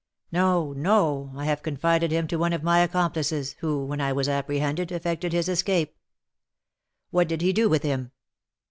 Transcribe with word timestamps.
"No, 0.31 0.73
no! 0.73 1.31
I 1.35 1.45
have 1.45 1.61
confided 1.61 2.11
him 2.11 2.27
to 2.29 2.37
one 2.39 2.53
of 2.53 2.63
my 2.63 2.79
accomplices, 2.79 3.55
who, 3.59 3.85
when 3.85 4.01
I 4.01 4.11
was 4.11 4.27
apprehended, 4.27 4.91
effected 4.91 5.31
his 5.31 5.47
escape." 5.47 5.95
"What 7.11 7.27
did 7.27 7.43
he 7.43 7.53
do 7.53 7.69
with 7.69 7.83
him?" 7.83 8.11